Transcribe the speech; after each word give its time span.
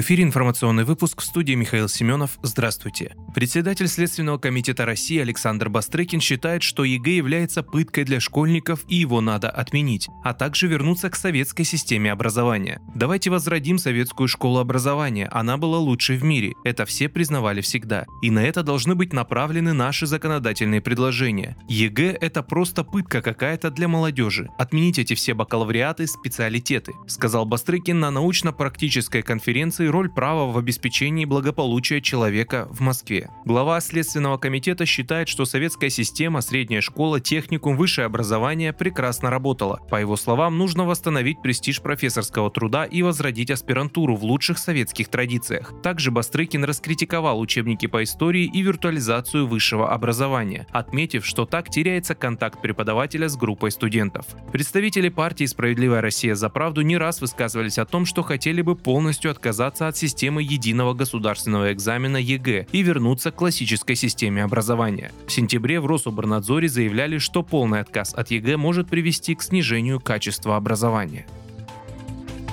В 0.00 0.02
эфире 0.02 0.24
информационный 0.24 0.84
выпуск 0.84 1.20
в 1.20 1.24
студии 1.26 1.52
Михаил 1.52 1.86
Семенов. 1.86 2.38
Здравствуйте. 2.40 3.16
Председатель 3.34 3.86
Следственного 3.86 4.38
комитета 4.38 4.86
России 4.86 5.18
Александр 5.18 5.68
Бастрыкин 5.68 6.22
считает, 6.22 6.62
что 6.62 6.84
ЕГЭ 6.84 7.16
является 7.16 7.62
пыткой 7.62 8.04
для 8.04 8.18
школьников 8.18 8.80
и 8.88 8.94
его 8.94 9.20
надо 9.20 9.50
отменить, 9.50 10.08
а 10.24 10.32
также 10.32 10.68
вернуться 10.68 11.10
к 11.10 11.16
советской 11.16 11.64
системе 11.64 12.12
образования. 12.12 12.80
Давайте 12.94 13.28
возродим 13.28 13.76
советскую 13.76 14.26
школу 14.26 14.58
образования, 14.60 15.28
она 15.32 15.58
была 15.58 15.76
лучшей 15.76 16.16
в 16.16 16.24
мире, 16.24 16.54
это 16.64 16.86
все 16.86 17.10
признавали 17.10 17.60
всегда. 17.60 18.06
И 18.22 18.30
на 18.30 18.42
это 18.42 18.62
должны 18.62 18.94
быть 18.94 19.12
направлены 19.12 19.74
наши 19.74 20.06
законодательные 20.06 20.80
предложения. 20.80 21.58
ЕГЭ– 21.68 22.16
это 22.22 22.42
просто 22.42 22.84
пытка 22.84 23.20
какая-то 23.20 23.70
для 23.70 23.86
молодежи. 23.86 24.48
Отменить 24.56 24.98
эти 24.98 25.12
все 25.12 25.34
бакалавриаты, 25.34 26.06
специалитеты, 26.06 26.94
сказал 27.06 27.44
Бастрыкин 27.44 28.00
на 28.00 28.10
научно-практической 28.10 29.20
конференции 29.20 29.89
роль 29.90 30.08
права 30.08 30.50
в 30.50 30.56
обеспечении 30.56 31.24
благополучия 31.24 32.00
человека 32.00 32.68
в 32.70 32.80
Москве. 32.80 33.30
Глава 33.44 33.80
Следственного 33.80 34.38
комитета 34.38 34.86
считает, 34.86 35.28
что 35.28 35.44
советская 35.44 35.90
система, 35.90 36.40
средняя 36.40 36.80
школа, 36.80 37.20
техникум, 37.20 37.76
высшее 37.76 38.06
образование 38.06 38.72
прекрасно 38.72 39.30
работала. 39.30 39.80
По 39.90 40.00
его 40.00 40.16
словам, 40.16 40.58
нужно 40.58 40.84
восстановить 40.84 41.42
престиж 41.42 41.82
профессорского 41.82 42.50
труда 42.50 42.84
и 42.84 43.02
возродить 43.02 43.50
аспирантуру 43.50 44.16
в 44.16 44.24
лучших 44.24 44.58
советских 44.58 45.08
традициях. 45.08 45.72
Также 45.82 46.10
Бастрыкин 46.10 46.64
раскритиковал 46.64 47.40
учебники 47.40 47.86
по 47.86 48.02
истории 48.02 48.44
и 48.44 48.62
виртуализацию 48.62 49.46
высшего 49.46 49.92
образования, 49.92 50.66
отметив, 50.70 51.26
что 51.26 51.46
так 51.46 51.68
теряется 51.70 52.14
контакт 52.14 52.62
преподавателя 52.62 53.28
с 53.28 53.36
группой 53.36 53.70
студентов. 53.70 54.26
Представители 54.52 55.08
партии 55.08 55.46
«Справедливая 55.46 56.00
Россия 56.00 56.34
за 56.34 56.48
правду» 56.48 56.82
не 56.82 56.96
раз 56.96 57.20
высказывались 57.20 57.78
о 57.78 57.86
том, 57.86 58.06
что 58.06 58.22
хотели 58.22 58.62
бы 58.62 58.76
полностью 58.76 59.30
отказаться 59.30 59.79
отказаться 59.80 59.88
от 59.88 59.96
системы 59.96 60.42
единого 60.42 60.94
государственного 60.94 61.72
экзамена 61.72 62.18
ЕГЭ 62.18 62.66
и 62.72 62.82
вернуться 62.82 63.30
к 63.30 63.36
классической 63.36 63.96
системе 63.96 64.44
образования. 64.44 65.12
В 65.26 65.32
сентябре 65.32 65.80
в 65.80 65.86
Рособорнадзоре 65.86 66.68
заявляли, 66.68 67.18
что 67.18 67.42
полный 67.42 67.80
отказ 67.80 68.14
от 68.14 68.30
ЕГЭ 68.30 68.56
может 68.56 68.88
привести 68.88 69.34
к 69.34 69.42
снижению 69.42 70.00
качества 70.00 70.56
образования. 70.56 71.26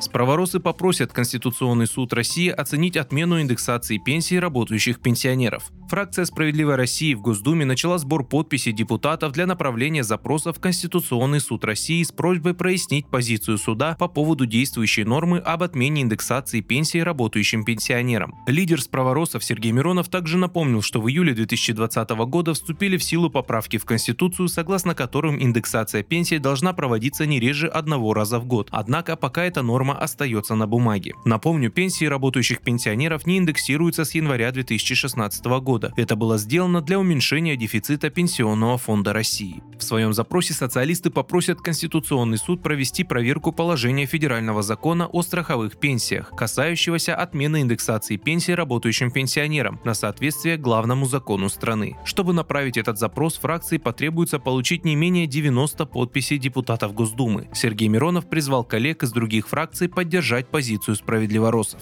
Справоросы 0.00 0.58
попросят 0.58 1.12
Конституционный 1.12 1.86
суд 1.86 2.12
России 2.12 2.48
оценить 2.48 2.96
отмену 2.96 3.40
индексации 3.40 3.98
пенсий 3.98 4.40
работающих 4.40 5.00
пенсионеров. 5.00 5.70
Фракция 5.92 6.24
«Справедливая 6.24 6.78
России» 6.78 7.12
в 7.12 7.20
Госдуме 7.20 7.66
начала 7.66 7.98
сбор 7.98 8.24
подписей 8.24 8.72
депутатов 8.72 9.32
для 9.32 9.44
направления 9.44 10.02
запроса 10.02 10.54
в 10.54 10.58
Конституционный 10.58 11.38
суд 11.38 11.66
России 11.66 12.02
с 12.02 12.10
просьбой 12.10 12.54
прояснить 12.54 13.06
позицию 13.08 13.58
суда 13.58 13.94
по 13.98 14.08
поводу 14.08 14.46
действующей 14.46 15.04
нормы 15.04 15.36
об 15.36 15.62
отмене 15.62 16.00
индексации 16.00 16.62
пенсии 16.62 16.96
работающим 16.96 17.66
пенсионерам. 17.66 18.34
Лидер 18.46 18.80
справоросов 18.80 19.44
Сергей 19.44 19.70
Миронов 19.72 20.08
также 20.08 20.38
напомнил, 20.38 20.80
что 20.80 20.98
в 20.98 21.10
июле 21.10 21.34
2020 21.34 22.08
года 22.24 22.54
вступили 22.54 22.96
в 22.96 23.04
силу 23.04 23.28
поправки 23.28 23.76
в 23.76 23.84
Конституцию, 23.84 24.48
согласно 24.48 24.94
которым 24.94 25.42
индексация 25.42 26.02
пенсии 26.02 26.38
должна 26.38 26.72
проводиться 26.72 27.26
не 27.26 27.38
реже 27.38 27.68
одного 27.68 28.14
раза 28.14 28.38
в 28.38 28.46
год. 28.46 28.68
Однако 28.70 29.14
пока 29.14 29.44
эта 29.44 29.60
норма 29.60 29.98
остается 29.98 30.54
на 30.54 30.66
бумаге. 30.66 31.12
Напомню, 31.26 31.70
пенсии 31.70 32.06
работающих 32.06 32.62
пенсионеров 32.62 33.26
не 33.26 33.36
индексируются 33.36 34.06
с 34.06 34.14
января 34.14 34.52
2016 34.52 35.44
года 35.60 35.81
года. 35.82 35.92
Это 35.96 36.16
было 36.16 36.38
сделано 36.38 36.80
для 36.80 36.98
уменьшения 36.98 37.56
дефицита 37.56 38.10
Пенсионного 38.10 38.78
фонда 38.78 39.12
России. 39.12 39.62
В 39.78 39.82
своем 39.82 40.12
запросе 40.12 40.54
социалисты 40.54 41.10
попросят 41.10 41.60
Конституционный 41.60 42.38
суд 42.38 42.62
провести 42.62 43.04
проверку 43.04 43.52
положения 43.52 44.06
федерального 44.06 44.62
закона 44.62 45.06
о 45.06 45.22
страховых 45.22 45.78
пенсиях, 45.78 46.30
касающегося 46.30 47.14
отмены 47.14 47.60
индексации 47.60 48.16
пенсий 48.16 48.54
работающим 48.54 49.10
пенсионерам 49.10 49.80
на 49.84 49.94
соответствие 49.94 50.56
главному 50.56 51.06
закону 51.06 51.48
страны. 51.48 51.96
Чтобы 52.04 52.32
направить 52.32 52.76
этот 52.76 52.98
запрос, 52.98 53.38
фракции 53.38 53.78
потребуется 53.78 54.38
получить 54.38 54.84
не 54.84 54.96
менее 54.96 55.26
90 55.26 55.86
подписей 55.86 56.38
депутатов 56.38 56.94
Госдумы. 56.94 57.48
Сергей 57.52 57.88
Миронов 57.88 58.28
призвал 58.28 58.64
коллег 58.64 59.02
из 59.02 59.12
других 59.12 59.48
фракций 59.48 59.88
поддержать 59.88 60.48
позицию 60.48 60.96
справедливоросов. 60.96 61.80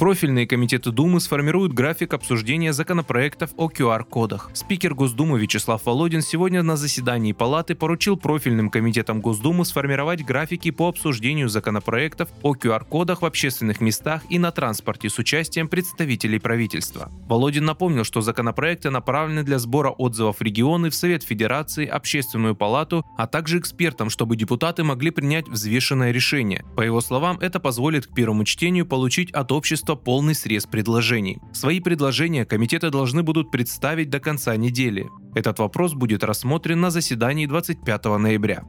Профильные 0.00 0.46
комитеты 0.46 0.92
Думы 0.92 1.20
сформируют 1.20 1.74
график 1.74 2.14
обсуждения 2.14 2.72
законопроектов 2.72 3.50
о 3.58 3.68
QR-кодах. 3.68 4.48
Спикер 4.54 4.94
Госдумы 4.94 5.38
Вячеслав 5.38 5.84
Володин 5.84 6.22
сегодня 6.22 6.62
на 6.62 6.78
заседании 6.78 7.34
Палаты 7.34 7.74
поручил 7.74 8.16
профильным 8.16 8.70
комитетам 8.70 9.20
Госдумы 9.20 9.66
сформировать 9.66 10.24
графики 10.24 10.70
по 10.70 10.88
обсуждению 10.88 11.50
законопроектов 11.50 12.30
о 12.42 12.54
QR-кодах 12.54 13.20
в 13.20 13.26
общественных 13.26 13.82
местах 13.82 14.22
и 14.30 14.38
на 14.38 14.50
транспорте 14.52 15.10
с 15.10 15.18
участием 15.18 15.68
представителей 15.68 16.38
правительства. 16.38 17.12
Володин 17.28 17.66
напомнил, 17.66 18.04
что 18.04 18.22
законопроекты 18.22 18.88
направлены 18.88 19.42
для 19.42 19.58
сбора 19.58 19.90
отзывов 19.90 20.40
регионы, 20.40 20.88
в 20.88 20.94
Совет 20.94 21.24
Федерации, 21.24 21.84
Общественную 21.84 22.56
палату, 22.56 23.04
а 23.18 23.26
также 23.26 23.58
экспертам, 23.58 24.08
чтобы 24.08 24.36
депутаты 24.36 24.82
могли 24.82 25.10
принять 25.10 25.46
взвешенное 25.46 26.10
решение. 26.10 26.64
По 26.74 26.80
его 26.80 27.02
словам, 27.02 27.36
это 27.42 27.60
позволит 27.60 28.06
к 28.06 28.14
первому 28.14 28.44
чтению 28.44 28.86
получить 28.86 29.30
от 29.32 29.52
общества 29.52 29.89
правительства 29.90 29.94
полный 29.96 30.34
срез 30.34 30.66
предложений. 30.66 31.38
Свои 31.52 31.80
предложения 31.80 32.44
комитеты 32.44 32.90
должны 32.90 33.22
будут 33.22 33.50
представить 33.50 34.10
до 34.10 34.20
конца 34.20 34.56
недели. 34.56 35.08
Этот 35.34 35.58
вопрос 35.58 35.94
будет 35.94 36.24
рассмотрен 36.24 36.80
на 36.80 36.90
заседании 36.90 37.46
25 37.46 38.04
ноября. 38.18 38.62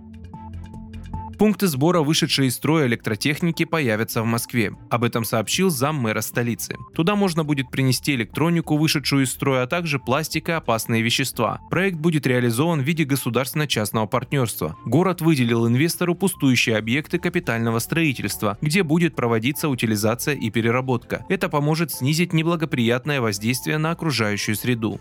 Пункты 1.42 1.66
сбора 1.66 2.02
вышедшей 2.02 2.50
из 2.50 2.56
строя 2.58 2.86
электротехники 2.86 3.66
появятся 3.66 4.22
в 4.22 4.26
Москве. 4.28 4.74
Об 4.92 5.04
этом 5.04 5.26
сообщил 5.26 5.72
зам 5.72 5.96
мэра 5.96 6.22
столицы. 6.22 6.76
Туда 6.94 7.16
можно 7.16 7.44
будет 7.44 7.72
принести 7.72 8.14
электронику, 8.14 8.78
вышедшую 8.78 9.24
из 9.24 9.32
строя, 9.32 9.64
а 9.64 9.68
также 9.68 9.98
пластик 9.98 10.50
и 10.50 10.52
опасные 10.52 11.02
вещества. 11.02 11.60
Проект 11.72 11.98
будет 11.98 12.28
реализован 12.28 12.82
в 12.82 12.84
виде 12.84 13.06
государственно-частного 13.06 14.06
партнерства. 14.06 14.78
Город 14.86 15.22
выделил 15.22 15.68
инвестору 15.68 16.14
пустующие 16.14 16.78
объекты 16.78 17.18
капитального 17.18 17.80
строительства, 17.80 18.60
где 18.62 18.84
будет 18.84 19.16
проводиться 19.16 19.68
утилизация 19.68 20.36
и 20.36 20.52
переработка. 20.52 21.26
Это 21.28 21.50
поможет 21.50 21.92
снизить 21.92 22.34
неблагоприятное 22.34 23.20
воздействие 23.20 23.80
на 23.80 23.90
окружающую 23.90 24.56
среду. 24.56 25.00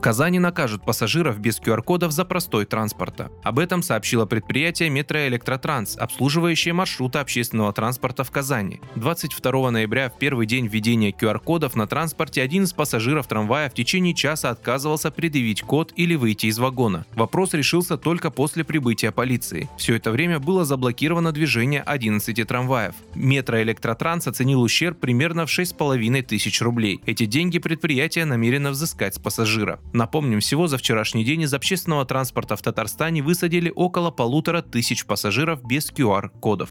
В 0.00 0.02
Казани 0.02 0.38
накажут 0.38 0.82
пассажиров 0.82 1.38
без 1.40 1.60
QR-кодов 1.60 2.10
за 2.10 2.24
простой 2.24 2.64
транспорта. 2.64 3.30
Об 3.42 3.58
этом 3.58 3.82
сообщило 3.82 4.24
предприятие 4.24 4.88
Метроэлектротранс, 4.88 5.98
обслуживающее 5.98 6.72
маршруты 6.72 7.18
общественного 7.18 7.74
транспорта 7.74 8.24
в 8.24 8.30
Казани. 8.30 8.80
22 8.94 9.70
ноября, 9.70 10.08
в 10.08 10.18
первый 10.18 10.46
день 10.46 10.68
введения 10.68 11.10
QR-кодов 11.10 11.76
на 11.76 11.86
транспорте, 11.86 12.40
один 12.40 12.62
из 12.62 12.72
пассажиров 12.72 13.26
трамвая 13.26 13.68
в 13.68 13.74
течение 13.74 14.14
часа 14.14 14.48
отказывался 14.48 15.10
предъявить 15.10 15.60
код 15.60 15.92
или 15.96 16.14
выйти 16.14 16.46
из 16.46 16.58
вагона. 16.58 17.04
Вопрос 17.14 17.52
решился 17.52 17.98
только 17.98 18.30
после 18.30 18.64
прибытия 18.64 19.10
полиции. 19.10 19.68
Все 19.76 19.96
это 19.96 20.12
время 20.12 20.38
было 20.38 20.64
заблокировано 20.64 21.30
движение 21.30 21.82
11 21.82 22.48
трамваев. 22.48 22.94
Метроэлектротранс 23.14 24.26
оценил 24.26 24.62
ущерб 24.62 24.98
примерно 24.98 25.44
в 25.44 25.50
6,5 25.50 26.22
тысяч 26.22 26.62
рублей. 26.62 27.02
Эти 27.04 27.26
деньги 27.26 27.58
предприятие 27.58 28.24
намерено 28.24 28.70
взыскать 28.70 29.16
с 29.16 29.18
пассажира. 29.18 29.78
Напомним, 29.92 30.40
всего 30.40 30.66
за 30.66 30.78
вчерашний 30.78 31.24
день 31.24 31.42
из 31.42 31.54
общественного 31.54 32.04
транспорта 32.04 32.56
в 32.56 32.62
Татарстане 32.62 33.22
высадили 33.22 33.72
около 33.74 34.10
полутора 34.10 34.62
тысяч 34.62 35.04
пассажиров 35.04 35.64
без 35.64 35.90
QR-кодов. 35.90 36.70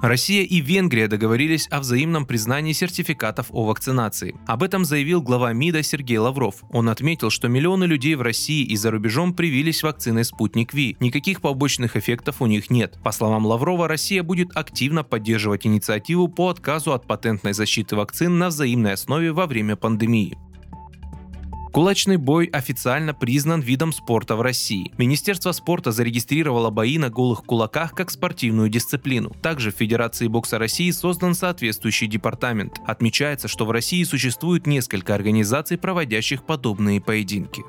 Россия 0.00 0.44
и 0.44 0.60
Венгрия 0.60 1.08
договорились 1.08 1.66
о 1.72 1.80
взаимном 1.80 2.24
признании 2.24 2.72
сертификатов 2.72 3.48
о 3.50 3.64
вакцинации. 3.64 4.36
Об 4.46 4.62
этом 4.62 4.84
заявил 4.84 5.20
глава 5.20 5.52
МИДа 5.52 5.82
Сергей 5.82 6.18
Лавров. 6.18 6.62
Он 6.70 6.88
отметил, 6.88 7.30
что 7.30 7.48
миллионы 7.48 7.84
людей 7.84 8.14
в 8.14 8.22
России 8.22 8.64
и 8.64 8.76
за 8.76 8.92
рубежом 8.92 9.34
привились 9.34 9.82
вакциной 9.82 10.24
«Спутник 10.24 10.72
Ви». 10.72 10.96
Никаких 11.00 11.40
побочных 11.40 11.96
эффектов 11.96 12.40
у 12.40 12.46
них 12.46 12.70
нет. 12.70 12.96
По 13.02 13.10
словам 13.10 13.44
Лаврова, 13.44 13.88
Россия 13.88 14.22
будет 14.22 14.56
активно 14.56 15.02
поддерживать 15.02 15.66
инициативу 15.66 16.28
по 16.28 16.48
отказу 16.50 16.92
от 16.92 17.06
патентной 17.08 17.52
защиты 17.52 17.96
вакцин 17.96 18.38
на 18.38 18.48
взаимной 18.48 18.92
основе 18.92 19.32
во 19.32 19.46
время 19.46 19.74
пандемии. 19.74 20.38
Кулачный 21.72 22.16
бой 22.16 22.46
официально 22.46 23.12
признан 23.12 23.60
видом 23.60 23.92
спорта 23.92 24.36
в 24.36 24.40
России. 24.40 24.90
Министерство 24.96 25.52
спорта 25.52 25.92
зарегистрировало 25.92 26.70
бои 26.70 26.98
на 26.98 27.10
голых 27.10 27.44
кулаках 27.44 27.94
как 27.94 28.10
спортивную 28.10 28.68
дисциплину. 28.70 29.30
Также 29.42 29.70
в 29.70 29.76
Федерации 29.76 30.28
бокса 30.28 30.58
России 30.58 30.90
создан 30.90 31.34
соответствующий 31.34 32.06
департамент. 32.06 32.80
Отмечается, 32.86 33.48
что 33.48 33.66
в 33.66 33.70
России 33.70 34.02
существует 34.04 34.66
несколько 34.66 35.14
организаций, 35.14 35.76
проводящих 35.76 36.44
подобные 36.44 37.00
поединки. 37.00 37.62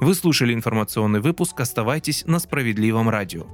Вы 0.00 0.14
слушали 0.14 0.52
информационный 0.52 1.20
выпуск, 1.20 1.58
оставайтесь 1.58 2.24
на 2.26 2.38
справедливом 2.38 3.08
радио. 3.08 3.46